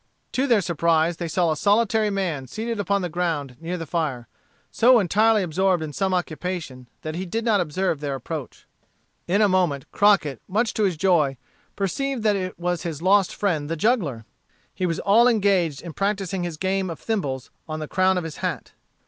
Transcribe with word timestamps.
To 0.31 0.47
their 0.47 0.61
surprise 0.61 1.17
they 1.17 1.27
saw 1.27 1.51
a 1.51 1.55
solitary 1.55 2.09
man 2.09 2.47
seated 2.47 2.79
upon 2.79 3.03
the 3.03 3.07
ground 3.07 3.55
near 3.61 3.77
the 3.77 3.85
fire, 3.85 4.27
so 4.71 4.99
entirely 4.99 5.43
absorbed 5.43 5.83
in 5.83 5.93
some 5.93 6.11
occupation 6.11 6.87
that 7.03 7.13
he 7.13 7.23
did 7.23 7.45
not 7.45 7.61
observe 7.61 7.99
their 7.99 8.15
approach. 8.15 8.65
In 9.27 9.43
a 9.43 9.47
moment, 9.47 9.85
Crockett, 9.91 10.41
much 10.47 10.73
to 10.73 10.85
his 10.85 10.97
joy, 10.97 11.37
perceived 11.75 12.23
that 12.23 12.35
it 12.35 12.57
was 12.57 12.81
his 12.81 13.03
lost 13.03 13.35
friend 13.35 13.69
the 13.69 13.75
juggler. 13.75 14.25
He 14.73 14.87
was 14.87 14.99
all 14.99 15.27
engaged 15.27 15.83
in 15.83 15.93
practising 15.93 16.41
his 16.41 16.57
game 16.57 16.89
of 16.89 16.99
thimbles 16.99 17.51
on 17.69 17.77
the 17.79 17.87
crown 17.87 18.17
of 18.17 18.23
his 18.23 18.37
hat. 18.37 18.71